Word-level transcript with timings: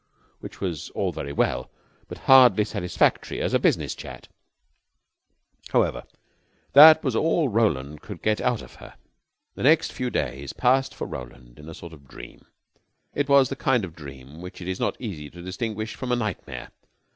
Which 0.39 0.59
was 0.59 0.89
all 0.95 1.11
very 1.11 1.31
well, 1.31 1.69
but 2.07 2.17
hardly 2.17 2.65
satisfactory 2.65 3.39
as 3.39 3.53
a 3.53 3.59
business 3.59 3.93
chat. 3.93 4.27
However, 5.73 6.05
that 6.73 7.03
was 7.03 7.15
all 7.15 7.49
Roland 7.49 8.01
could 8.01 8.23
get 8.23 8.41
out 8.41 8.63
of 8.63 8.73
her. 8.77 8.95
The 9.53 9.61
next 9.61 9.91
few 9.93 10.09
days 10.09 10.53
passed 10.53 10.95
for 10.95 11.05
Roland 11.05 11.59
in 11.59 11.69
a 11.69 11.75
sort 11.75 11.93
of 11.93 12.07
dream. 12.07 12.47
It 13.13 13.29
was 13.29 13.49
the 13.49 13.55
kind 13.55 13.85
of 13.85 13.95
dream 13.95 14.41
which 14.41 14.59
it 14.59 14.67
is 14.67 14.79
not 14.79 14.99
easy 14.99 15.29
to 15.29 15.41
distinguish 15.43 15.93
from 15.93 16.11
a 16.11 16.15
nightmare. 16.15 16.71